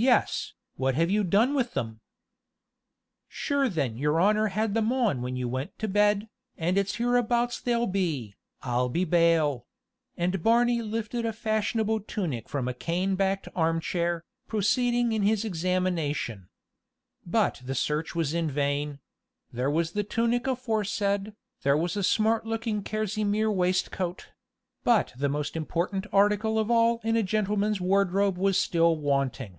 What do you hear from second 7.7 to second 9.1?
be, I'll be